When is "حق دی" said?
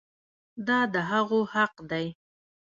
1.53-2.05